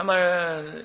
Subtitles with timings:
[0.00, 0.14] 那么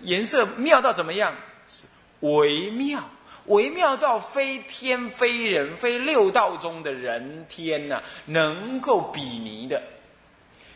[0.02, 1.34] 颜色妙到怎么样？
[1.70, 1.86] 是
[2.20, 3.02] 微妙，
[3.46, 9.82] 微妙到非天非人非六道中的人天呐，能够比拟的。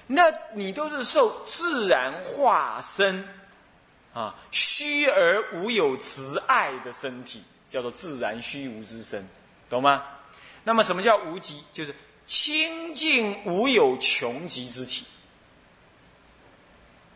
[0.08, 0.24] 那
[0.54, 3.28] 你都是受自然化身
[4.14, 9.28] 啊，虚而无有慈爱的身体，叫做自然虚无之身，
[9.70, 10.06] 懂吗？
[10.64, 11.62] 那么什么叫无极？
[11.74, 11.94] 就是
[12.26, 15.06] 清净无有穷极之体。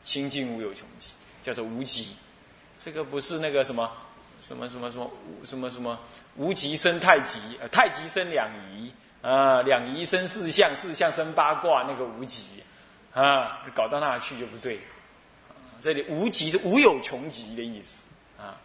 [0.04, 2.16] 清净无有穷极，叫做无极。
[2.78, 3.92] 这个不是那个什么
[4.42, 5.10] 什么什么什么
[5.46, 5.98] 什么什么
[6.36, 12.48] 无极生太极，呃，太极生两仪啊，两仪生四象，四象生八卦，那个无极
[13.14, 14.80] 啊，搞到那去就不对。
[15.80, 18.04] 这里无极是无有穷极的意思
[18.38, 18.56] 啊。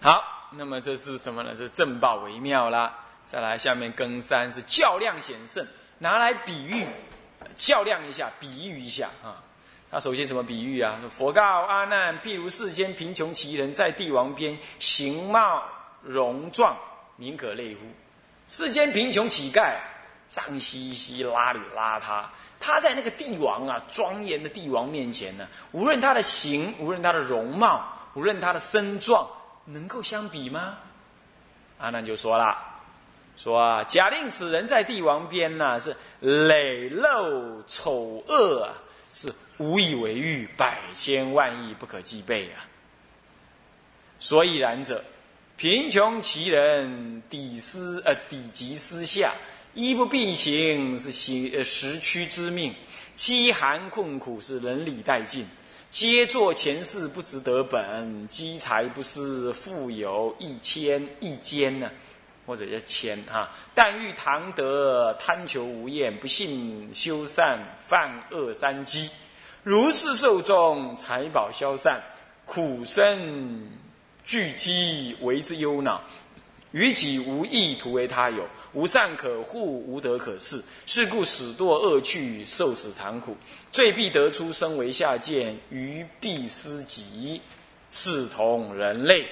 [0.00, 1.54] 好，那么这是什么呢？
[1.56, 2.98] 是正报为妙啦。
[3.26, 5.66] 再来，下面庚三是较量显胜，
[5.98, 6.84] 拿来比喻，
[7.54, 9.42] 较量一下，比喻一下啊。
[9.90, 10.98] 那首先怎么比喻啊？
[11.10, 15.62] 佛告阿难：譬如世间贫穷奇人，在帝王边，形貌
[16.02, 16.76] 容状，
[17.16, 17.80] 宁可类乎？
[18.48, 19.76] 世间贫穷乞丐，
[20.26, 22.24] 脏兮兮、邋里邋遢，
[22.58, 29.28] 他在那个帝王啊，庄严的帝王面前呢，无论他的形，无论他的容貌，无论他的身状，
[29.64, 30.76] 能够相比吗？
[31.78, 32.58] 阿难就说了：
[33.36, 38.74] 说啊，假令此人在帝王边呐，是磊露丑恶啊，
[39.12, 39.32] 是。
[39.58, 42.66] 无以为喻，百千万亿不可计备啊！
[44.18, 45.04] 所以然者，
[45.56, 49.32] 贫穷其人，底思呃底极思下，
[49.72, 52.72] 衣不蔽形，是行呃时趋之命；
[53.14, 55.44] 饥寒困苦，是人理殆尽；
[55.88, 61.88] 皆作前世不值得本，积财不思富有一千一间呢，
[62.46, 63.50] 或者叫谦哈。
[63.74, 69.10] 但欲唐得，贪求无厌，不信修善，犯恶三积。
[69.62, 72.02] 如是受众，财宝消散，
[72.44, 73.70] 苦身
[74.24, 76.02] 聚积，为之忧恼。
[76.72, 78.44] 于己无益，徒为他有。
[78.72, 80.60] 无善可护，无德可恃。
[80.86, 83.36] 是故使堕恶趣，受死残苦。
[83.70, 87.40] 罪必得出，身为下贱，愚必思己，
[87.90, 89.24] 视同人类。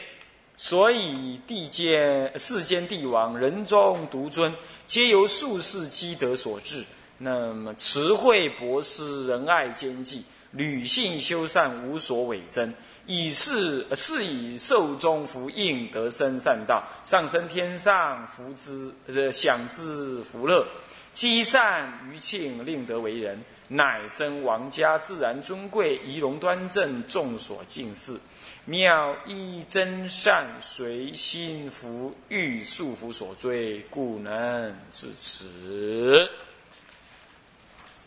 [0.64, 4.54] 所以地间世间帝王，人中独尊，
[4.86, 6.84] 皆由术士积德所致。
[7.18, 12.72] 那么，慈惠博施，仁爱兼济，履性修善，无所伪真，
[13.06, 20.64] 以是是以寿终福应，得生善道，上升天上，福之呃享之福乐，
[21.12, 23.36] 积善余庆，令得为人，
[23.66, 28.16] 乃生王家，自然尊贵，仪容端正，众所敬视，
[28.64, 36.30] 妙一真善，随心福欲束缚所追，故能至此。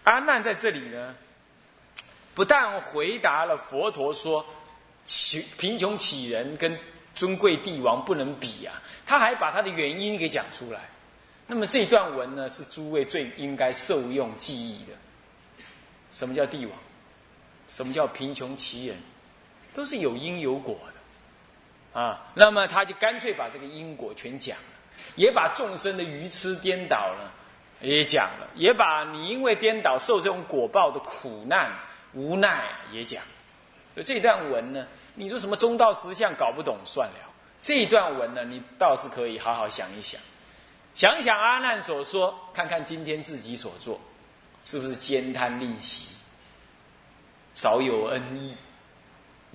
[0.05, 1.13] 阿难在这里呢，
[2.33, 4.45] 不但回答了佛陀说，
[5.05, 6.79] 贫贫穷乞人跟
[7.13, 10.89] 尊贵帝王不能比啊，他还把他的原因给讲出来。
[11.47, 14.93] 那么这段文呢，是诸位最应该受用记忆的。
[16.11, 16.79] 什么叫帝王？
[17.67, 18.97] 什么叫贫穷乞人？
[19.75, 20.75] 都是有因有果
[21.93, 22.25] 的啊。
[22.33, 24.63] 那么他就干脆把这个因果全讲了，
[25.15, 27.31] 也把众生的愚痴颠倒了。
[27.81, 31.71] 也讲了，也把你因为颠倒受这种果报的苦难
[32.13, 33.21] 无奈也讲。
[33.93, 37.15] 所以这段文呢，你说什么中道实相搞不懂算了。
[37.59, 40.19] 这一段文呢，你倒是可以好好想一想，
[40.95, 43.99] 想想阿难所说，看看今天自己所做，
[44.63, 46.15] 是不是兼贪吝惜，
[47.53, 48.55] 少有恩义，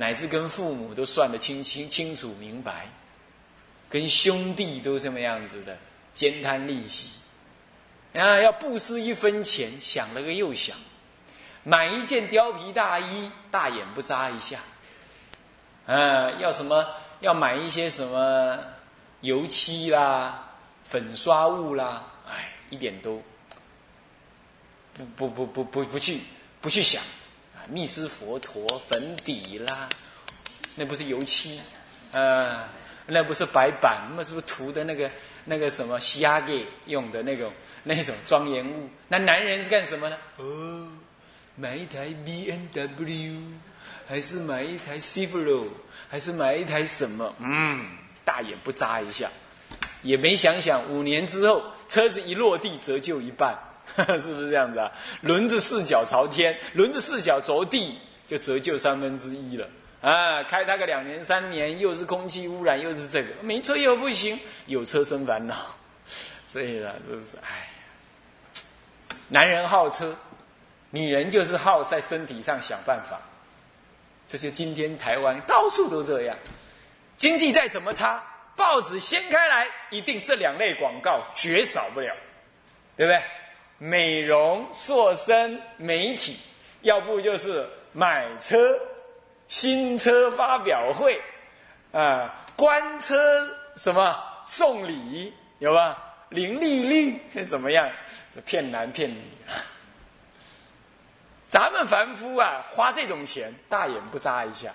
[0.01, 2.89] 乃至跟父母都算得清清清楚明白，
[3.91, 5.77] 跟兄弟都这么样子的
[6.15, 7.19] 兼贪吝惜。
[8.15, 10.75] 啊，要布施一分钱，想了个又想，
[11.65, 14.61] 买一件貂皮大衣，大眼不眨一下。
[15.85, 16.87] 啊，要什么？
[17.21, 18.59] 要买一些什么
[19.21, 20.49] 油漆啦、
[20.85, 22.07] 粉刷物啦？
[22.27, 23.23] 哎，一点都
[24.97, 26.21] 不不不不不不去
[26.63, 27.03] 不去想。
[27.71, 29.89] 啊，密斯佛陀粉底啦，
[30.75, 31.61] 那不是油漆，
[32.13, 32.69] 啊，
[33.07, 35.11] 那不是白板，那是不是涂的那个
[35.45, 37.53] 那个什么虾给用的那种？
[37.83, 40.17] 那种庄严物，那男人是干什么呢？
[40.37, 40.87] 哦，
[41.57, 43.41] 买一台 B N W，
[44.07, 45.67] 还是买一台 c i v r o
[46.07, 47.35] 还是买一台什么？
[47.39, 47.87] 嗯，
[48.23, 49.31] 大眼不眨一下，
[50.03, 53.59] 也没想想五年之后车子一落地折旧一半，
[54.21, 54.91] 是不是这样子啊？
[55.23, 59.69] 轮子四脚朝天，轮子四脚着地就折旧三分之一了
[60.01, 60.43] 啊！
[60.45, 65.55] 开它个两年三年，又是空气污染，又是这个，没车又不行，有车生烦恼。
[66.47, 67.69] 所以呢，这是哎，
[69.29, 70.17] 男人好车，
[70.91, 73.21] 女人就是好在身体上想办法，
[74.27, 76.37] 这就今天台湾到处都这样，
[77.17, 78.23] 经济再怎么差，
[78.57, 82.15] 报纸掀开来，一定这两类广告绝少不了，
[82.97, 83.23] 对不对？
[83.83, 86.39] 美容、塑身、媒体，
[86.83, 88.79] 要不就是买车、
[89.49, 91.19] 新车发表会，
[91.91, 93.17] 啊，官车
[93.77, 95.97] 什么送礼，有吧？
[96.29, 97.91] 零利率怎么样？
[98.31, 99.23] 这骗男骗女。
[101.47, 104.75] 咱们凡夫啊，花这种钱，大眼不眨一下。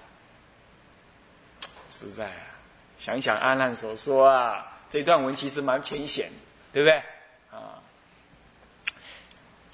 [1.92, 2.57] 实在啊，
[2.98, 6.31] 想想安澜所说啊，这段文其实蛮浅显，
[6.74, 7.04] 对不对？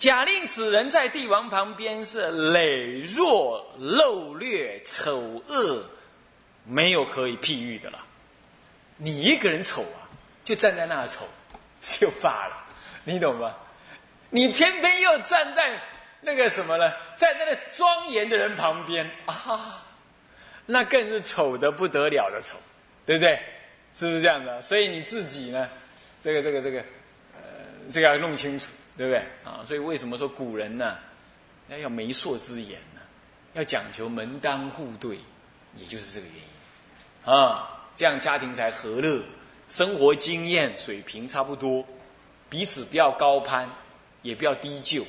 [0.02, 5.86] 假令此人在帝王旁边是羸弱、陋劣、丑恶，
[6.66, 8.04] 没有可以譬喻的了。
[8.98, 10.10] 你一个人丑啊，
[10.44, 11.28] 就站在那丑。
[11.84, 12.66] 就罢了，
[13.04, 13.56] 你懂吗？
[14.32, 15.80] 你偏偏又站在
[16.22, 16.92] 那个什么呢？
[17.16, 19.86] 站在那庄严的人旁边啊，
[20.66, 22.58] 那更是丑的不得了的丑，
[23.06, 23.40] 对不对？
[23.94, 24.60] 是不是这样的？
[24.64, 25.70] 所以你自己呢，
[26.24, 26.80] 这个这个这个，
[27.36, 27.42] 呃，
[27.88, 28.72] 这个要弄清楚，
[29.02, 29.26] 对不对？
[29.44, 30.96] 啊，所以为什么说古人呢，
[31.70, 33.02] 要要媒妁之言呢？
[33.54, 35.18] 要讲求门当户对，
[35.76, 39.24] 也就是这个原因啊，这样家庭才和乐。
[39.70, 41.84] 生活经验水平差不多，
[42.48, 43.68] 彼此不要高攀，
[44.22, 45.04] 也不要低就，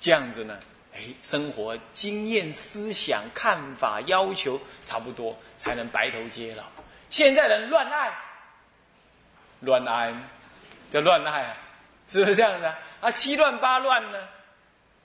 [0.00, 0.58] 这样子呢，
[0.94, 6.64] 哎，生活经验、思想、看法、要求差不多，才能白头偕老。
[7.10, 8.16] 现在人乱爱，
[9.60, 10.14] 乱爱
[10.90, 11.56] 叫乱爱啊，
[12.08, 12.74] 是不是这样子啊？
[13.10, 14.18] 七乱八乱呢，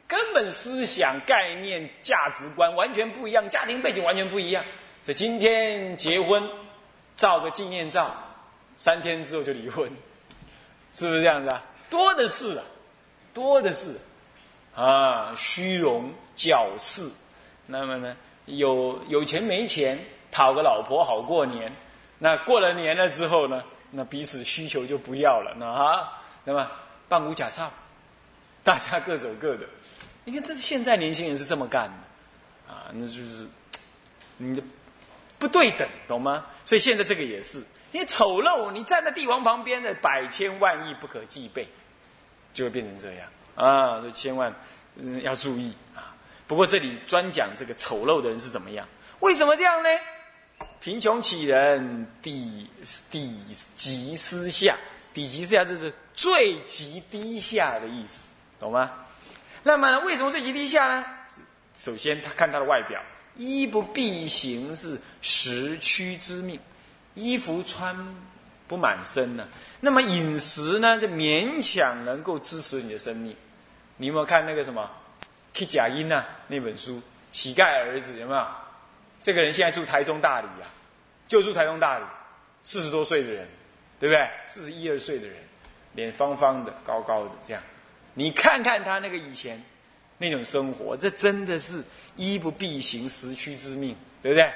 [0.07, 4.63] 根本思想、概念、价值观完全不一样，家庭背景完全不一样，
[5.03, 6.49] 所以今天结婚，
[7.15, 8.15] 照个纪念照。
[8.77, 9.85] 三天之后就离婚，
[10.91, 11.63] 是不是这样子啊？
[11.87, 12.63] 多的是啊，
[13.31, 13.95] 多的是
[14.73, 17.07] 啊，虚荣矫饰。
[17.67, 18.15] 那么呢，
[18.45, 21.71] 有有钱没钱，讨个老婆好过年。
[22.17, 25.53] 那过了年了之后呢，那彼此需求就不要了。
[25.57, 26.71] 那啊，那么
[27.07, 27.71] 半股假钞，
[28.63, 29.65] 大家各走各的。
[30.23, 33.47] 你看，这是现在年轻人是这么干的啊，那就是
[34.37, 34.61] 你的
[35.39, 36.45] 不对等，懂吗？
[36.63, 37.63] 所以现在这个也是。
[37.91, 41.67] 你丑陋，你站在帝王旁边的百千万亿不可计备，
[42.53, 43.99] 就会变成这样啊！
[43.99, 44.53] 所以千万
[44.95, 46.15] 嗯要注意啊。
[46.47, 48.87] 不过这里专讲这个丑陋的人是怎么样？
[49.19, 49.89] 为什么这样呢？
[50.79, 52.69] 贫穷乞人，底
[53.09, 53.37] 底
[53.75, 54.77] 极私下，
[55.13, 58.30] 底极私下就是最极低下的意思，
[58.61, 58.91] 懂吗？
[59.63, 61.05] 那么呢为什么最极低下呢？
[61.75, 63.01] 首先他看他的外表，
[63.35, 66.59] 衣不蔽形是时趋之命。
[67.13, 68.15] 衣服穿
[68.67, 69.47] 不满身呢，
[69.81, 73.35] 那么饮食呢，就勉强能够支持你的生命。
[73.97, 74.89] 你有没有看那个什么
[75.53, 76.23] 《K 甲音》呐？
[76.47, 76.97] 那本书
[77.31, 78.47] 《乞丐儿子》有没有？
[79.19, 80.69] 这个人现在住台中大理啊，
[81.27, 82.05] 就住台中大理，
[82.63, 83.47] 四十多岁的人，
[83.99, 84.29] 对不对？
[84.45, 85.37] 四十一二岁的人，
[85.93, 87.61] 脸方方的，高高的，这样。
[88.13, 89.61] 你看看他那个以前
[90.17, 91.83] 那种生活，这真的是
[92.15, 94.53] 衣不蔽形，食趋之命，对不对？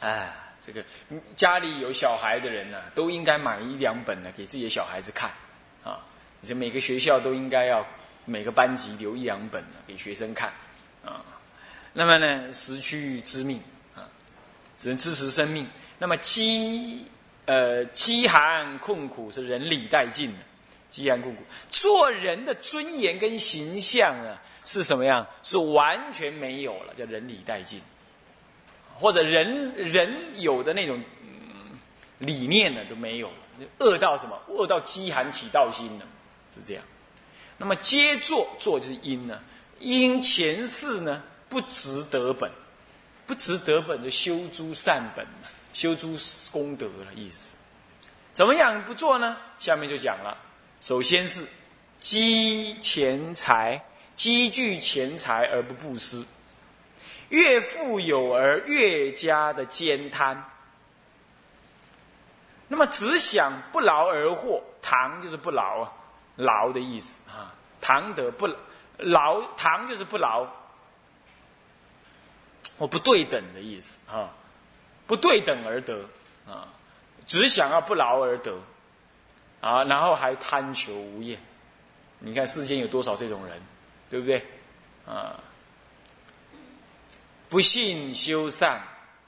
[0.00, 0.32] 哎。
[0.58, 0.84] 这个
[1.36, 5.30] 家里有小孩的人呢，都应该买一两本呢，给自己的小孩子看，
[5.84, 6.00] 啊，
[6.40, 7.86] 你说每个学校都应该要
[8.24, 10.52] 每个班级留一两本呢给学生看，
[11.04, 11.24] 啊，
[11.92, 13.62] 那么呢，食趋之命
[13.94, 14.08] 啊，
[14.76, 15.64] 只能支持生命。
[15.98, 17.06] 那么饥
[17.44, 20.38] 呃饥寒困苦是人理殆尽的，
[20.90, 25.26] 饥寒困苦，做人的尊严跟形象啊是什么样？
[25.42, 27.80] 是完全没有了，叫人理殆尽。
[28.98, 31.02] 或者人人有的那种
[32.18, 34.40] 理念呢都没有了，恶到什么？
[34.48, 36.04] 恶到饥寒起盗心呢？
[36.54, 36.82] 是这样。
[37.58, 39.38] 那么皆作作就是因呢？
[39.80, 42.50] 因前世呢不值得本，
[43.26, 45.26] 不值得本就修诸善本，
[45.74, 46.16] 修诸
[46.50, 47.58] 功德的意思。
[48.32, 49.36] 怎么样不做呢？
[49.58, 50.36] 下面就讲了。
[50.86, 51.44] 首先是
[51.98, 56.24] 积钱财，积聚钱财而不布施。
[57.30, 60.48] 越富有而越加的兼贪，
[62.68, 65.92] 那么只想不劳而获，唐就是不劳啊，
[66.36, 68.48] 劳的意思啊，唐得不
[68.98, 70.46] 劳，唐就是不劳，
[72.76, 74.30] 我不对等的意思啊，
[75.08, 76.08] 不对等而得
[76.46, 76.68] 啊，
[77.26, 78.56] 只想要不劳而得。
[79.66, 81.36] 啊，然后还贪求无厌，
[82.20, 83.60] 你看世间有多少这种人，
[84.08, 84.44] 对不对
[85.04, 85.34] 啊？
[87.48, 88.80] 不信修善，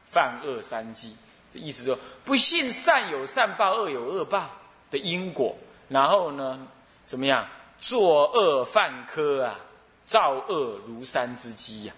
[0.05, 1.17] 犯恶三积。
[1.53, 4.49] 这意思说，不信善有善报，恶有恶报
[4.93, 5.57] 的因果。
[5.89, 6.67] 然后呢，
[7.05, 7.45] 怎么样？
[7.81, 9.59] 作恶犯科啊，
[10.07, 11.95] 造恶如山之积呀。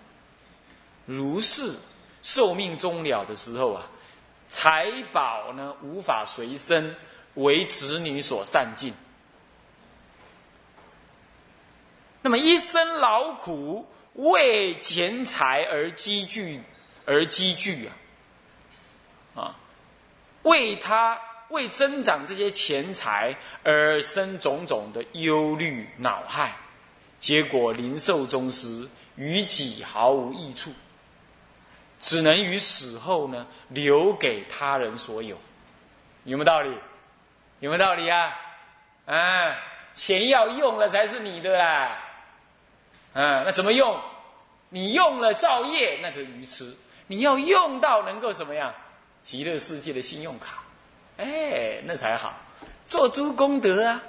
[1.05, 1.75] 如是
[2.23, 3.87] 寿命终了的时候啊，
[4.47, 6.95] 财宝呢无法随身，
[7.35, 8.93] 为子女所散尽。
[12.23, 16.61] 那么一生劳苦为钱财而积聚，
[17.07, 17.89] 而积聚
[19.35, 19.57] 啊，啊，
[20.43, 21.19] 为他
[21.49, 26.57] 为增长这些钱财而生种种的忧虑恼害，
[27.21, 30.73] 结果临寿终时，于己毫无益处，
[31.99, 35.39] 只能于死后呢留给他人所有，
[36.25, 36.71] 有没有道理？
[37.61, 38.37] 有没有道理啊？
[39.07, 39.57] 啊，
[39.95, 41.99] 钱要用了才是你的啦。
[43.13, 44.01] 嗯，那怎么用？
[44.69, 46.75] 你用了造业，那就愚痴。
[47.07, 48.73] 你要用到能够什么样？
[49.23, 50.63] 极乐世界的信用卡，
[51.19, 52.33] 哎，那才好，
[52.87, 54.01] 做诸功德啊！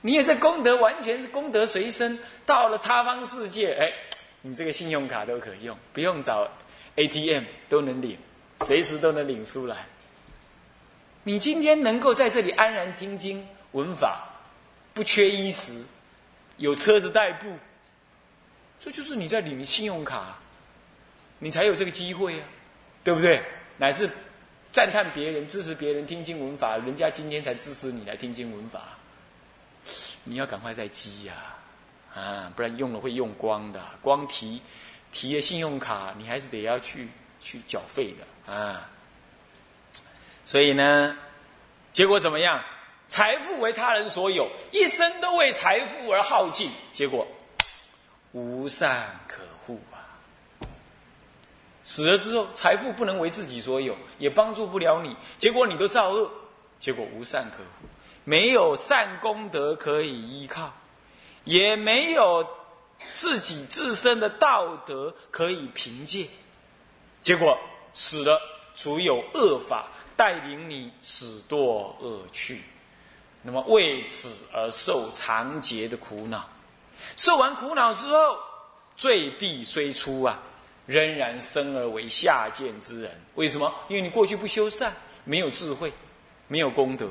[0.00, 2.16] 你也在功德，完全是功德随身。
[2.46, 3.92] 到了他方世界，哎，
[4.42, 6.48] 你这个信用卡都可用，不用找
[6.94, 8.16] ATM 都能领，
[8.60, 9.86] 随时都能领出来。
[11.28, 14.26] 你今天能够在这里安然听经闻法，
[14.94, 15.84] 不缺衣食，
[16.56, 17.54] 有车子代步。
[18.80, 20.38] 这就是你在领信用卡，
[21.38, 22.48] 你才有这个机会啊，
[23.04, 23.44] 对不对？
[23.76, 24.08] 乃至
[24.72, 28.96] 赞叹别人、支持别人听经闻法，人家今天才支持你来听经闻法，
[30.24, 31.34] 你要赶快再积呀，
[32.14, 33.84] 啊，不然用了会用光的。
[34.00, 34.62] 光提
[35.12, 37.06] 提了信用卡，你还是得要去
[37.38, 38.88] 去缴费的啊。
[40.48, 41.14] 所以呢，
[41.92, 42.64] 结果怎么样？
[43.06, 47.28] 财富为他人所有，一生都为财富而耗尽，结果。
[48.32, 50.00] 无善可护啊！
[51.84, 55.14] 死了之后，财富不能为自己所有，也帮助不了你。
[55.38, 56.30] 结果你都造恶，
[56.80, 57.86] 结果无善可护，
[58.24, 60.72] 没有善功德可以依靠，
[61.44, 62.48] 也没有
[63.12, 66.26] 自己自身的道德可以凭借。
[67.20, 67.60] 结果
[67.92, 68.40] 死了，
[68.74, 69.88] 除有恶法
[70.18, 72.64] 带领你死堕恶趣，
[73.40, 76.44] 那么为此而受长劫的苦恼。
[77.14, 78.36] 受完苦恼之后，
[78.96, 80.42] 罪必虽出啊，
[80.86, 83.20] 仍然生而为下贱之人。
[83.36, 83.72] 为什么？
[83.86, 85.92] 因为你过去不修善，没有智慧，
[86.48, 87.08] 没有功德，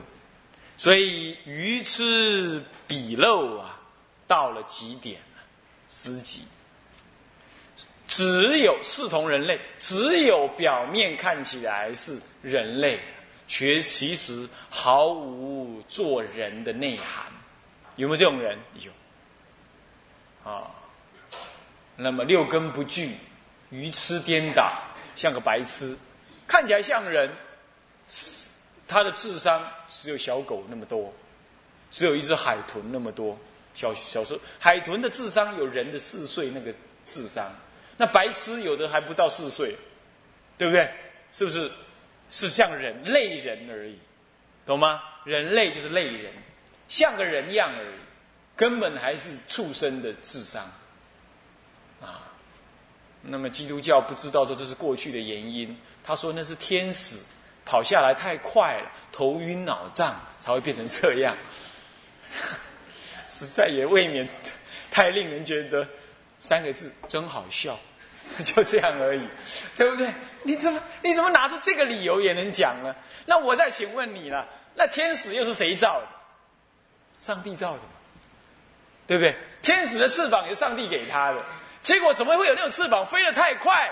[0.76, 3.80] 所以愚痴鄙陋啊，
[4.28, 5.42] 到了极点了，
[5.88, 6.44] 失极。
[8.08, 13.00] 只有视同人类，只有表面看起来是人类，
[13.48, 17.26] 却其实毫无做人的内涵。
[17.98, 18.58] 有没有这种人？
[18.76, 18.92] 有。
[20.50, 20.72] 啊，
[21.98, 23.18] 那么六根不具，
[23.70, 24.72] 愚痴颠倒，
[25.16, 25.98] 像个白痴，
[26.48, 27.30] 看起来像人，
[28.88, 31.14] 他的智商只有小狗那么多，
[31.92, 33.38] 只有一只海豚那么多。
[33.74, 36.74] 小小时候，海豚的智商有人的四岁那个
[37.06, 37.54] 智商，
[37.98, 39.76] 那白痴有的还不到四岁，
[40.58, 40.90] 对不对？
[41.32, 41.72] 是不是？
[42.30, 43.98] 是像人类人而已，
[44.66, 45.02] 懂吗？
[45.24, 46.34] 人类就是类人，
[46.88, 47.96] 像个人样而已。
[48.56, 50.64] 根本还是畜生的智商，
[52.02, 52.26] 啊，
[53.22, 57.24] 那么基督教不知道说这是过去的原因，他说那是天使
[57.64, 61.38] 跑下来太快了，头晕脑胀才会变成这样，
[63.28, 64.28] 实在也未免
[64.90, 65.88] 太令人觉得
[66.40, 67.80] 三个字真好笑，
[68.44, 69.28] 就这样而已，
[69.76, 70.14] 对不对？
[70.44, 72.96] 你怎么你怎么拿出这个理由也能讲呢？
[73.26, 76.08] 那我再请问你了，那天使又是谁造的？
[77.20, 77.80] 上帝造的。
[79.08, 79.38] 对不对？
[79.62, 81.42] 天使的翅膀也是上帝给他的，
[81.82, 83.90] 结果怎么会有那种翅膀飞得太快？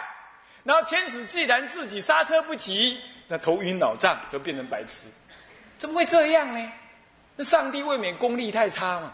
[0.66, 3.00] 然后天使既然自己刹车不及，
[3.30, 5.08] 那头晕脑胀就变成白痴，
[5.78, 6.72] 怎么会这样呢？
[7.38, 9.14] 那上帝未免功力太差嘛，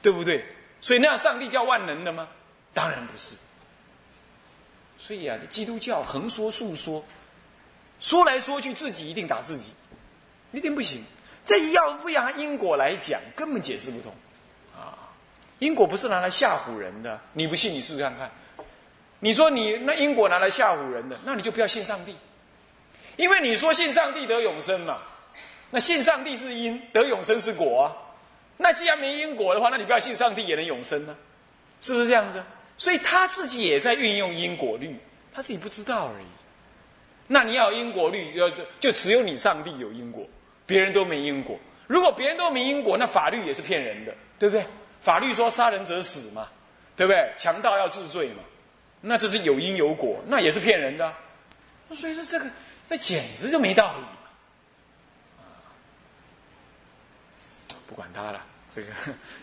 [0.00, 0.46] 对不对？
[0.80, 2.28] 所以那样上帝叫万能的吗？
[2.72, 3.34] 当然不是。
[4.98, 7.02] 所以啊，这基督教横说竖说，
[8.00, 9.72] 说来说去自己一定打自己，
[10.52, 11.02] 一定不行。
[11.44, 14.12] 这要不按因果来讲，根本解释不通
[14.76, 14.92] 啊。
[15.60, 18.30] 因果不是拿来吓唬人的，你不信你试试看看。
[19.20, 22.14] 你说你那因果拿来吓唬人的，那你就不要信上帝，
[23.16, 24.98] 因为你说信上帝得永生嘛，
[25.70, 27.96] 那信上帝是因，得永生是果啊。
[28.56, 31.16] 那既然没因果的话，那你不要信上帝也能永生呢，
[31.80, 32.44] 是不是这样子？
[32.78, 34.96] 所以他自己也在运用因果律，
[35.32, 36.26] 他自己不知道而已。
[37.26, 40.26] 那你要因果律，要就就只有你上帝有因果，
[40.64, 41.58] 别人都没因果。
[41.86, 44.64] 如果别人都没因果，那法律也是骗人的，对不对？
[45.00, 46.48] 法律说杀人者死嘛，
[46.96, 47.32] 对不对？
[47.36, 48.42] 强盗要治罪嘛，
[49.00, 51.12] 那这是有因有果，那也是骗人的。
[51.94, 52.50] 所以说这个
[52.86, 54.04] 这简直就没道理。
[57.86, 58.92] 不管他了，这个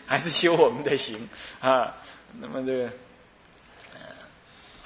[0.06, 1.28] 还是修我们的行
[1.60, 1.94] 啊。
[2.40, 2.90] 那么这个，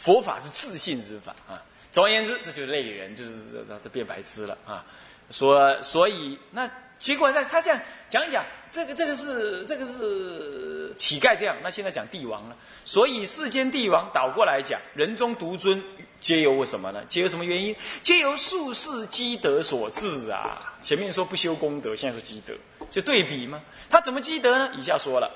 [0.00, 1.61] 佛法是自信之法啊。
[1.92, 3.33] 总而言之，这就累人，就是
[3.69, 4.85] 这这变白痴了啊。
[5.30, 11.57] 说所以那结果他他这样讲讲，这个这个是这个是乞丐这样。
[11.62, 15.83] 那现在讲帝王了，所以世间帝王倒过来讲，人中独尊，
[16.21, 17.04] 皆由什么呢？
[17.09, 17.75] 皆由什么原因？
[18.02, 20.75] 皆由术士积德所致啊。
[20.80, 22.54] 前面说不修功德，现在说积德，
[22.90, 23.61] 就对比吗？
[23.88, 24.71] 他怎么积德呢？
[24.78, 25.30] 以下说了，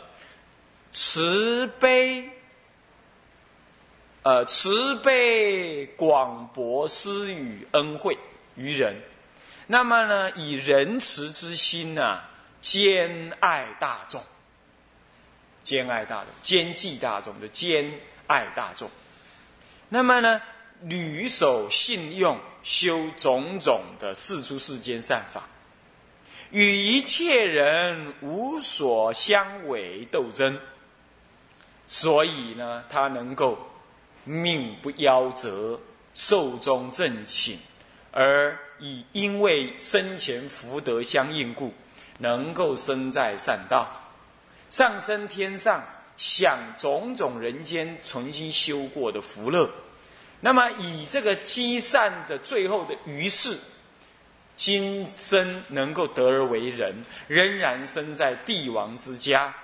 [0.93, 2.31] 慈悲。
[4.25, 8.17] 呃，慈悲广博施予恩惠
[8.57, 8.97] 于人，
[9.67, 12.23] 那么呢，以仁慈之心呐，
[12.63, 14.25] 兼爱大众，
[15.63, 18.91] 兼爱大众，兼济大众的兼爱大众。
[19.91, 20.41] 那么呢，
[20.81, 25.47] 屡守信用，修种种的世出世间善法，
[26.51, 30.59] 与一切人无所相违斗争，
[31.87, 33.59] 所以呢，他能够。
[34.25, 35.79] 命不夭折，
[36.15, 37.59] 寿终正寝，
[38.11, 41.73] 而以因为生前福德相应故，
[42.19, 44.11] 能够生在善道，
[44.71, 45.85] 上升天上，
[46.17, 49.71] 享种种人间曾经修过的福乐。
[50.41, 53.59] 那么以这个积善的最后的余事，
[54.57, 59.55] 今生能够得而为人，仍然生在帝王之家。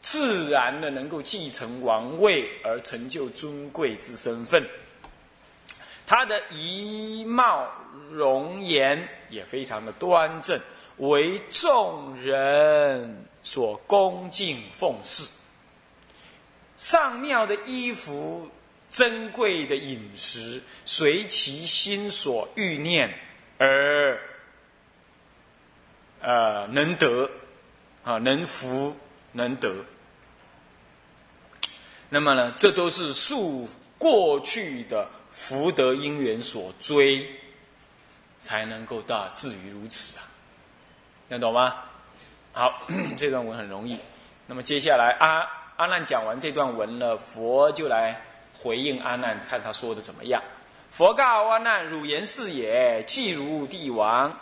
[0.00, 4.64] 自然的能够继承王位而成就尊贵之身份，
[6.06, 7.68] 他的仪貌
[8.10, 10.58] 容颜也非常的端正，
[10.98, 15.28] 为众人所恭敬奉事。
[16.76, 18.48] 上庙的衣服、
[18.88, 23.12] 珍贵的饮食，随其心所欲念
[23.58, 24.20] 而
[26.20, 27.28] 呃能得
[28.04, 28.96] 啊，能服。
[29.32, 29.84] 能得，
[32.08, 32.52] 那么呢？
[32.56, 33.68] 这都是数
[33.98, 37.28] 过去的福德因缘所追，
[38.38, 40.24] 才能够到至于如此啊！
[41.28, 41.82] 能懂吗？
[42.52, 42.82] 好，
[43.18, 43.98] 这段文很容易。
[44.46, 48.18] 那么接下来阿阿难讲完这段文了，佛就来
[48.58, 50.42] 回应阿难，看他说的怎么样。
[50.90, 54.34] 佛告阿难：“汝言是也，既如帝王。”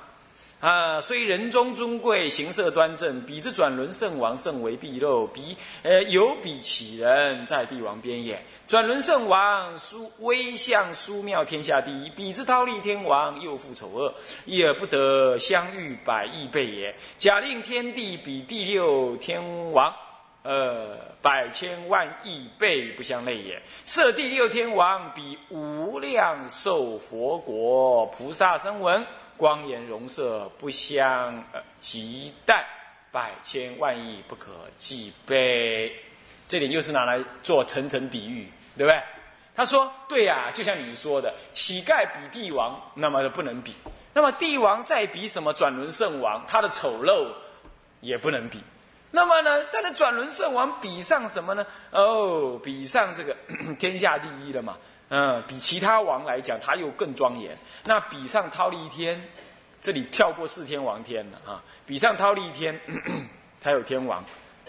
[0.59, 5.27] 啊，虽人中尊贵，形色端正，彼之转轮圣王甚为毕露。
[5.27, 8.43] 彼呃，有彼乞人，在帝王边也。
[8.67, 12.09] 转轮圣王殊威相殊妙，天下第一。
[12.09, 14.15] 彼之忉利天王又复丑恶，
[14.47, 16.95] 也不得相遇百亿倍也。
[17.19, 19.95] 假令天地比第六天王，
[20.43, 23.61] 呃，百千万亿倍不相类也。
[23.85, 29.07] 设第六天王比无量寿佛国菩萨声闻。
[29.37, 32.67] 光颜容色不相呃及待，
[33.13, 35.95] 百千万亿不可计悲。
[36.49, 39.03] 这点又是拿来做层层比喻，对不对？
[39.55, 43.73] 他说：“对呀，就像你说的，乞丐比帝王，那么不能比；
[44.13, 47.33] 那么帝王再比什么转轮圣王，他的丑陋
[48.01, 48.63] 也不能比。
[49.11, 51.67] 那么呢，他的转轮圣王比上什么呢？
[51.91, 53.35] 哦，比上这个
[53.79, 54.77] 天下第一了嘛。”
[55.09, 57.57] 嗯，比其他王来讲，他又更庄严。
[57.85, 59.23] 那比上忉利天，
[59.81, 61.63] 这里跳过四天王天了啊。
[61.87, 62.81] 比上忉利天，
[63.61, 64.25] 他有天王，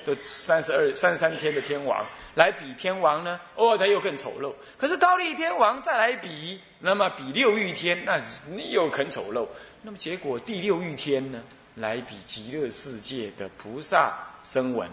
[0.05, 4.53] 都三十二、三十三天的天王来比天王呢，哦，他又更丑陋。
[4.77, 8.21] 可是忉利天王再来比，那么比六欲天，那
[8.69, 9.47] 又很丑陋。
[9.81, 11.41] 那么结果第六欲天呢，
[11.73, 14.87] 来比极乐世界的菩萨声闻，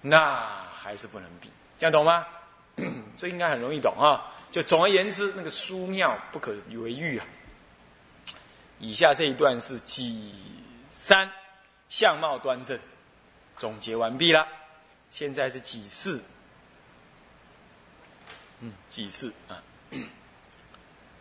[0.00, 0.42] 那
[0.74, 1.50] 还是不能比。
[1.76, 2.26] 这样懂吗？
[3.18, 4.32] 这应该很容易懂啊。
[4.56, 7.26] 就总而言之，那个殊妙不可为喻啊。
[8.78, 10.32] 以下这一段是几
[10.88, 11.30] 三，
[11.90, 12.80] 相貌端正，
[13.58, 14.48] 总结完毕了。
[15.10, 16.24] 现在是几四，
[18.60, 19.62] 嗯，几四啊。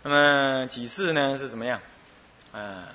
[0.01, 1.81] 那么几四呢是怎么样？
[2.53, 2.87] 啊，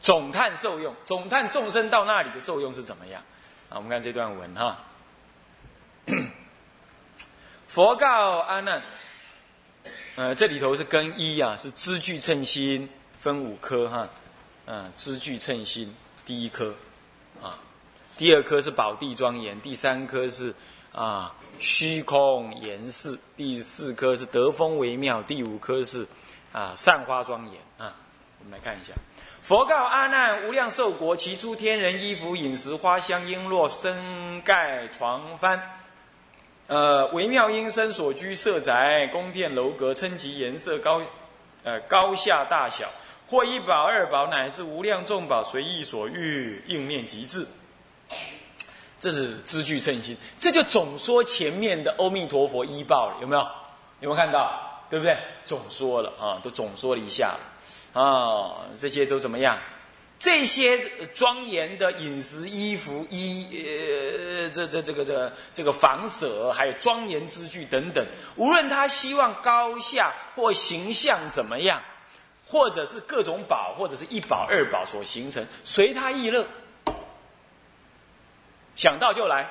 [0.00, 3.22] 总叹受用，总叹众生到那里的受用是怎么样？
[3.68, 4.78] 啊，我们看这段文哈。
[7.68, 8.82] 佛告阿难。
[10.16, 14.08] 呃，这里头是跟一啊，是知具称心，分五科哈，
[14.64, 16.74] 嗯，知具称心第一科，
[17.42, 17.58] 啊，
[18.16, 20.54] 第二科是宝地庄严，第三科是
[20.90, 26.06] 啊虚空严饰，第四科是德风微妙，第五科是
[26.50, 27.94] 啊散花庄严啊。
[28.38, 28.94] 我们来看一下，
[29.42, 35.60] 佛告阿难：无量寿国，其诸天人衣服饮食花香璎珞身盖床幡。
[36.68, 41.00] 呃，微妙音声所居舍宅、宫殿楼阁，称其颜色高，
[41.62, 42.88] 呃，高下大小，
[43.28, 47.46] 或一宝、二宝，乃至无量众宝，随意所欲，应念即至。
[48.98, 53.42] 这是知具称心，这就总说前面的阿弥陀佛一报了，有没有？
[54.00, 54.82] 有没有看到？
[54.90, 55.16] 对不对？
[55.44, 59.58] 总说了啊，都总说了一下了啊，这些都怎么样？
[60.18, 68.02] 这些庄严的饮食、衣服、衣呃，这这这个这这个房舍，还有庄严之具等等，
[68.36, 71.82] 无论他希望高下或形象怎么样，
[72.46, 76.46] 或者是各种宝，或者是一宝二宝所形成，随他意乐，
[78.74, 79.50] 想到就来，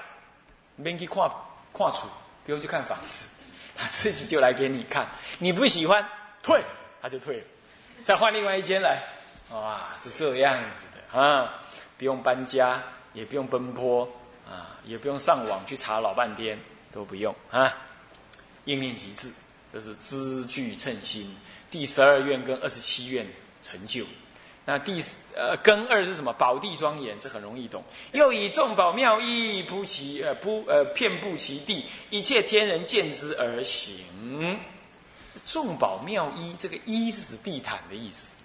[0.78, 1.32] 免去跨
[1.74, 2.08] 跨处，
[2.44, 3.28] 不用去看房子，
[3.78, 6.10] 他自己就来给你看，你不喜欢
[6.42, 6.64] 退，
[7.04, 7.44] 他就退了，
[8.02, 9.04] 再换另外一间来。
[9.52, 11.62] 哇，是这样子的啊！
[11.98, 14.10] 不用搬家，也不用奔波
[14.50, 16.60] 啊，也不用上网去查老半天，
[16.92, 17.72] 都不用啊。
[18.66, 19.32] 应念即至，
[19.72, 21.36] 这是知具称心。
[21.70, 23.26] 第十二愿跟二十七愿
[23.62, 24.04] 成就。
[24.66, 25.00] 那第
[25.36, 26.34] 呃根二是什么？
[26.34, 27.84] 宝地庄严，这很容易懂。
[28.14, 34.60] 又以众宝妙义铺其呃铺呃遍布其地，一切天人见之而行。
[35.46, 38.38] 众宝妙衣，这个衣是指地毯的意思。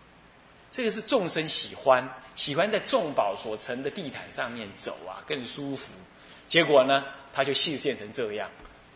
[0.71, 5.93] 这个是众生喜欢，喜欢在众宝所成的地毯上面走啊，更舒服。
[6.47, 8.49] 结果呢，他就现现成这样。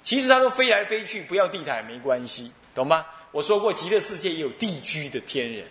[0.02, 3.06] 其实他都飞来飞去，不要地毯没关系，懂吗？
[3.32, 5.66] 我说过，极乐世界也有地居的天人，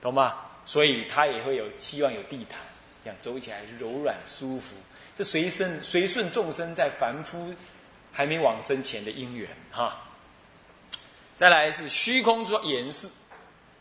[0.00, 0.38] 懂吗？
[0.64, 2.58] 所以他也会有希望有地毯，
[3.04, 4.74] 这样走起来柔软舒服。
[5.16, 7.54] 这随身随顺众生在凡夫
[8.10, 10.00] 还没往生前的因缘哈。
[11.36, 13.08] 再来是虚空庄严饰。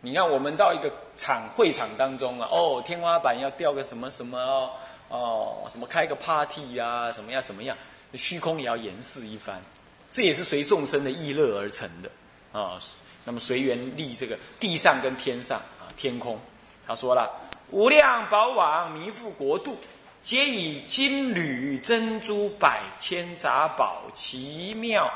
[0.03, 4.71] 你看，我们到一个场会场当中啊，哦，天花板要吊个什么什么哦，
[5.09, 7.77] 哦，什么开个 party 呀，什么样怎么样？
[8.15, 9.61] 虚空也要演示一番，
[10.09, 12.09] 这也是随众生的意乐而成的
[12.51, 12.79] 啊。
[13.23, 16.39] 那么随缘立这个地上跟天上啊，天空，
[16.87, 17.29] 他说了，
[17.69, 19.77] 无量宝网弥覆国度，
[20.23, 25.07] 皆以金缕珍珠百千杂宝奇妙。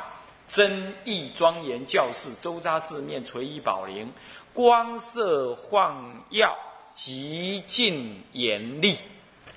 [0.48, 4.14] 真义庄严教室，周匝四面垂衣宝铃，
[4.56, 6.58] 光色晃耀，
[6.94, 8.98] 极尽严厉。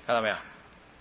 [0.05, 0.35] 看到没有？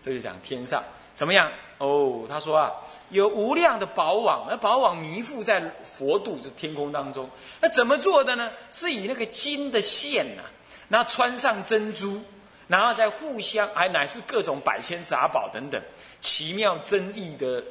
[0.00, 0.82] 这就讲天上
[1.14, 1.52] 怎么样？
[1.76, 2.72] 哦，他说啊，
[3.11, 7.28] 有无量的宝网，那宝网弥覆在佛度这天空当中。
[7.61, 8.50] 那怎么做的呢？
[8.70, 10.42] 是以那个金的线呐，
[10.88, 12.22] 然后穿上珍珠，
[12.68, 15.82] 然后再互相，还乃是各种百千杂宝等等
[16.20, 17.62] 奇妙真义的。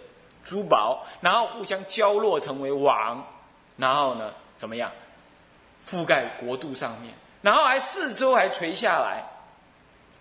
[0.43, 3.21] 珠宝，然后互相交落成为网，
[3.75, 4.89] 然后呢，怎么样？
[5.85, 9.23] 覆盖国度上面，然后还四周还垂下来，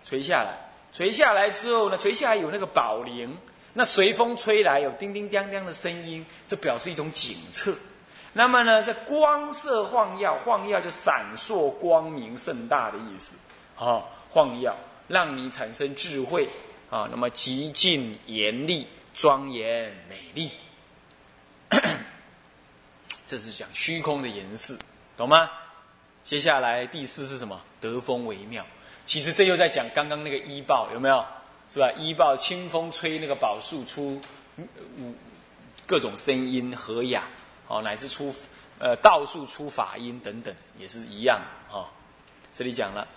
[0.03, 0.57] 垂下来，
[0.91, 3.37] 垂下来之后呢，垂下来有那个宝铃，
[3.73, 7.75] 那随风吹来有叮叮当当的声音，这表示一种警策。
[8.33, 13.35] 那么呢，这光色晃耀，晃耀就闪烁光明盛大的意思，
[13.77, 14.75] 啊，晃耀
[15.07, 16.47] 让你产生智慧
[16.89, 18.87] 啊，那么极尽严厉。
[19.19, 20.51] 庄严美丽，
[23.25, 24.77] 这是讲虚空的颜色，
[25.17, 25.49] 懂吗？
[26.23, 27.59] 接下来第四是什么？
[27.81, 28.63] 德风为妙。
[29.03, 31.25] 其实这又在讲刚刚那个医报，有没有？
[31.69, 31.91] 是吧？
[31.97, 34.21] 医报清风吹那个宝树出，
[34.99, 35.13] 五
[35.85, 37.23] 各种声音和雅，
[37.67, 38.33] 哦，乃至出
[38.79, 41.87] 呃道树出法音等等，也是一样的哦。
[42.53, 43.07] 这里讲了，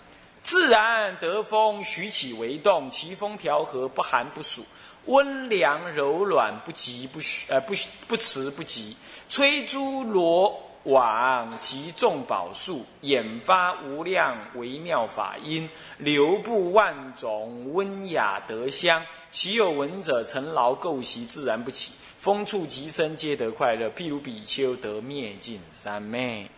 [0.41, 4.65] 自然得风，徐起为动，其风调和，不寒不暑。
[5.05, 7.73] 温凉柔软，不急不虚，呃不
[8.07, 8.95] 不迟不急，
[9.29, 19.05] 吹珠罗往集众宝树，演发无量微妙法音，流布万种温雅德香。
[19.29, 21.93] 其有闻者，尘劳垢习，自然不起。
[22.17, 23.89] 风触极深，皆得快乐。
[23.89, 26.49] 譬如比丘得灭尽三昧。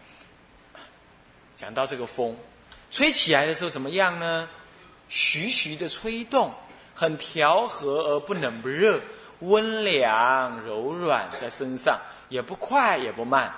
[1.55, 2.37] 讲到这个风，
[2.91, 4.47] 吹起来的时候怎么样呢？
[5.09, 6.53] 徐徐的吹动。
[6.95, 9.01] 很调和而不冷不热，
[9.39, 13.51] 温凉柔软在身上，也不快也不慢。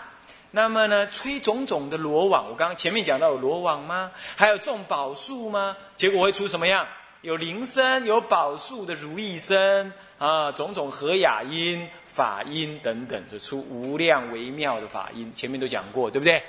[0.55, 4.09] 那么呢，吹种种的罗网，我刚刚前面讲到有罗网吗？
[4.37, 5.75] 还有种宝树吗？
[5.97, 6.87] 结果会出什么样？
[7.19, 15.29] 有铃声，有宝树的如意声啊，种种和雅音、法音等等，就出无量微妙的法音。
[15.35, 16.41] 前面都讲过，对不对？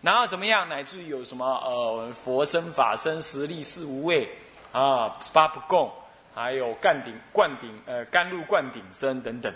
[0.00, 0.68] 然后怎么样？
[0.68, 4.28] 乃至于有什么呃佛身、法身、实力、四无畏
[4.70, 5.90] 啊，八不共。
[6.32, 9.52] 还有灌顶、灌顶，呃，甘露灌顶声等等。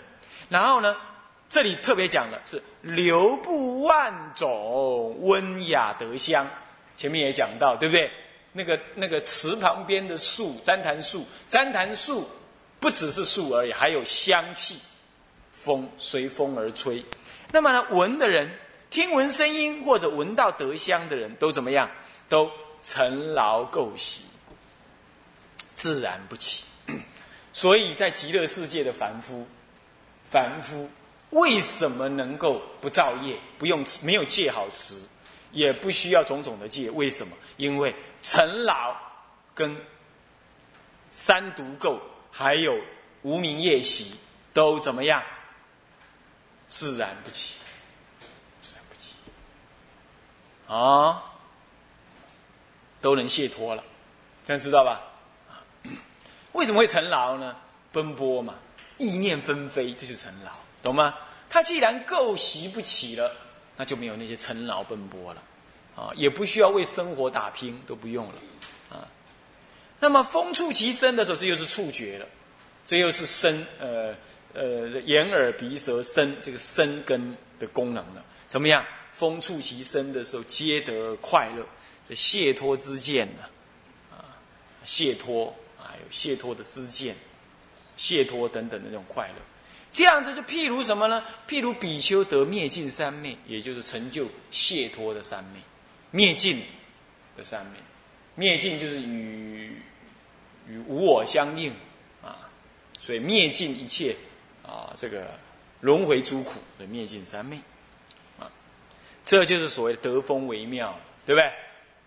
[0.49, 0.97] 然后呢，
[1.55, 6.45] 这里特别讲的是流布万种温雅德香。
[6.95, 8.11] 前面也讲到，对不对？
[8.51, 12.29] 那个那个池旁边的树，旃檀树，旃檀树
[12.81, 14.81] 不只是树而已，还有香气，
[15.53, 17.05] 风随风而吹。
[17.53, 18.51] 那么呢，闻的人
[18.89, 21.89] 听闻声音或者闻到德香的人都怎么样？
[22.27, 22.51] 都
[22.83, 24.23] 尘劳垢习。
[25.73, 26.65] 自然不起，
[27.53, 29.47] 所以在极乐世界的凡夫，
[30.29, 30.89] 凡夫
[31.35, 33.37] 为什么能够不造业？
[33.57, 34.95] 不用没有戒好持，
[35.51, 36.89] 也不需要种种的戒？
[36.89, 37.35] 为什么？
[37.57, 38.95] 因为尘劳
[39.53, 39.75] 跟
[41.11, 41.99] 三毒垢，
[42.31, 42.73] 还有
[43.21, 44.15] 无名业习，
[44.53, 45.21] 都怎么样？
[46.69, 47.57] 自然不起，
[48.61, 49.13] 自然不起
[50.67, 51.21] 啊，
[53.01, 53.83] 都能解脱了，
[54.47, 55.01] 这样知道吧？
[56.53, 57.57] 为什么会尘劳呢？
[57.91, 58.55] 奔波嘛，
[58.97, 60.51] 意念纷飞，这就是尘劳，
[60.83, 61.13] 懂吗？
[61.49, 63.31] 他既然垢习不起了，
[63.77, 65.43] 那就没有那些尘劳奔波了，
[65.95, 68.35] 啊，也不需要为生活打拼，都不用了，
[68.89, 69.07] 啊。
[69.99, 72.27] 那么风触其身的时候，这又是触觉了，
[72.83, 74.13] 这又是身，呃
[74.53, 78.23] 呃，眼耳鼻舌身这个身根的功能了。
[78.47, 78.85] 怎么样？
[79.11, 81.65] 风触其身的时候，皆得快乐，
[82.07, 83.43] 这解脱之见呢？
[84.11, 84.35] 啊，
[84.83, 87.15] 解脱，啊有解脱的之见，
[87.95, 89.35] 解脱等等的那种快乐。
[89.91, 91.23] 这样子就譬如什么呢？
[91.47, 95.59] 譬如比丘得灭尽三昧，也就是成就解脱的三昧，
[96.11, 96.61] 灭尽
[97.37, 97.79] 的三昧，
[98.35, 99.77] 灭尽就是与
[100.67, 101.73] 与无我相应
[102.21, 102.49] 啊，
[102.99, 104.15] 所以灭尽一切
[104.63, 105.31] 啊，这个
[105.79, 107.57] 轮回诸苦的灭尽三昧
[108.37, 108.51] 啊，
[109.23, 111.51] 这就是所谓的得风为妙，对不对？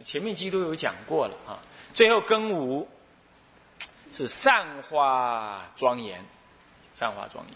[0.05, 1.59] 前面基督有讲过了啊。
[1.95, 2.87] 最后更无
[4.13, 6.25] 是散花庄严，
[6.95, 7.55] 散花庄严。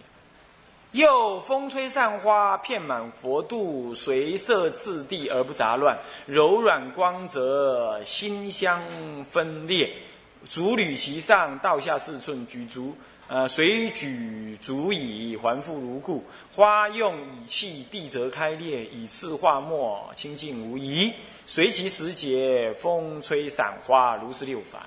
[0.93, 8.83] 又风吹散花，遍满佛度，随色次第而不杂乱，柔软光泽，馨香
[9.25, 9.91] 分裂，
[10.45, 12.95] 足履其上，倒下四寸，举足，
[13.27, 16.23] 呃，随举足以，还复如故。
[16.55, 21.11] 花用以气，地则开裂，以次化末，清净无疑。
[21.47, 24.83] 随其时节，风吹散花，如是六凡。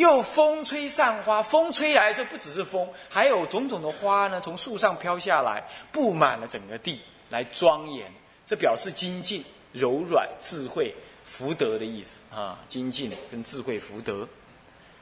[0.00, 8.10] 又风吹散花，风吹来这不只是风，还有种种的花呢，从树上飘下来，布满了整个地，来庄严。
[8.46, 14.26] 这表示精进、柔软、智慧、福德的意思啊，精进跟智慧、福德。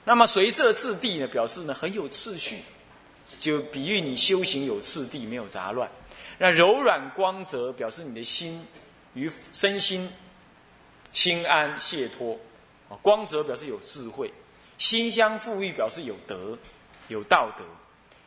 [0.04, 2.60] 那么随色次第呢，表示呢很有次序，
[3.38, 5.88] 就比喻你修行有次第，没有杂乱。
[6.38, 8.66] 那柔软光泽，表示你的心
[9.14, 10.10] 与身心
[11.12, 12.36] 清安解脱
[12.88, 14.32] 啊，光泽表示有智慧。
[14.78, 16.56] 心相富裕表示有德，
[17.08, 17.64] 有道德。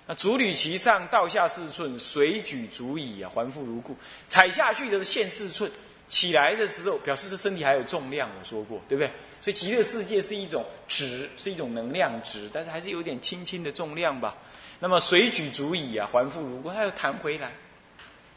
[0.05, 3.95] 那足履其上，倒下四寸，随举足矣啊，还复如故。
[4.27, 5.71] 踩下去的是现四寸，
[6.07, 8.29] 起来的时候表示这身体还有重量。
[8.37, 9.11] 我说过，对不对？
[9.39, 14.35] 所以极乐世界是一种值，是一种能量值，但是还是有点轻轻的重量吧。
[14.79, 17.53] 那么随举足矣啊，还复如故，它又弹回来，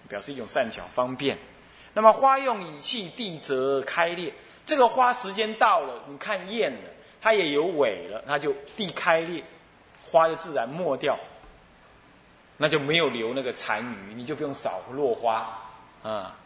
[0.08, 1.36] 表示一种善巧方便。
[1.94, 4.32] 那么花用以气，地则开裂。
[4.66, 6.90] 这个花时间到了，你看厌了。
[7.24, 9.42] 它也有尾了，它就地开裂，
[10.04, 11.18] 花就自然没掉，
[12.58, 15.58] 那就没有留那个残余，你就不用扫落花
[16.02, 16.36] 啊。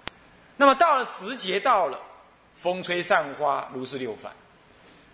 [0.56, 1.98] 那么到了时节到了，
[2.54, 4.32] 风吹散花，如是六返。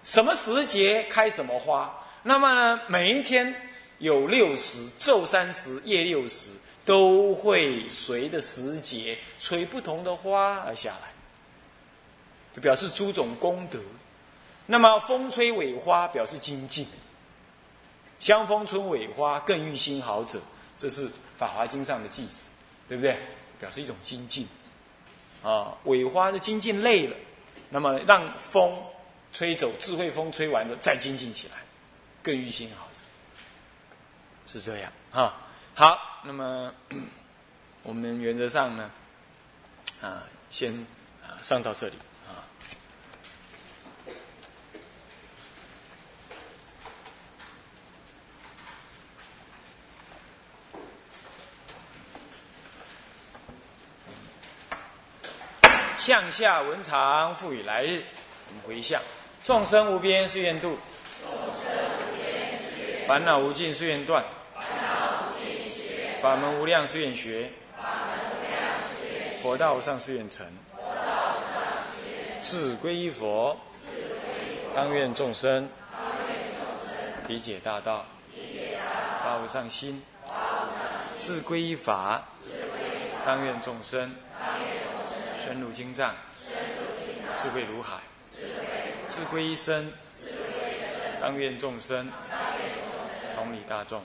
[0.02, 1.90] 什么时节开什么花？
[2.22, 3.54] 那么呢，每一天
[4.00, 6.50] 有六十昼三十夜六十，
[6.84, 11.08] 都会随着时节吹不同的花而下来，
[12.52, 13.78] 就表示诸种功德。
[14.66, 16.86] 那么风吹尾花表示精进，
[18.18, 20.40] 香风春尾花更遇心好者，
[20.76, 22.50] 这是《法华经》上的句子，
[22.88, 23.20] 对不对？
[23.60, 24.46] 表示一种精进
[25.42, 27.16] 啊，尾花的精进累了，
[27.70, 28.82] 那么让风
[29.32, 31.54] 吹走，智慧风吹完了再精进起来，
[32.22, 33.04] 更遇心好者，
[34.46, 35.40] 是这样啊。
[35.74, 36.72] 好，那么
[37.82, 38.90] 我们原则上呢，
[40.00, 40.74] 啊，先
[41.22, 41.94] 啊上到这里。
[56.04, 58.02] 向下文长赋予来日，
[58.48, 59.00] 我们回向：
[59.42, 60.76] 众生无边誓愿度，
[63.06, 64.22] 烦恼无尽誓愿断，
[66.20, 67.50] 法门无量誓愿学，
[69.42, 70.46] 佛道无上誓愿成。
[72.42, 73.56] 自归依佛，
[74.74, 75.66] 当愿众生。
[77.28, 78.04] 理解大道，
[79.22, 80.02] 发无上心；
[81.16, 82.22] 自归依法，
[83.24, 84.14] 当愿众生。
[85.44, 86.14] 深入经藏，
[87.36, 87.98] 智慧如海；
[89.10, 89.92] 智慧一生，
[91.20, 92.10] 当愿众生
[93.34, 94.02] 同理大众，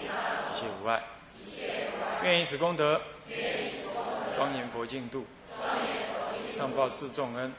[0.00, 1.02] 一切无碍。
[2.22, 2.98] 愿以此功德，
[4.34, 5.26] 庄严佛净土，
[6.50, 7.52] 上报四重恩，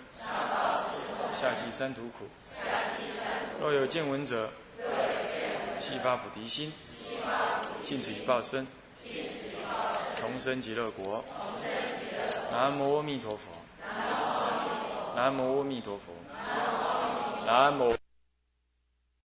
[1.32, 2.28] 下济三途苦。
[3.62, 4.50] 若有见闻者，
[5.78, 6.74] 悉发菩提心，
[7.84, 8.66] 尽此一报身，
[10.20, 11.24] 同生极乐国。
[12.52, 13.52] 南无阿弥陀佛。
[15.16, 16.12] 南无阿弥陀佛。
[17.46, 18.03] 南无。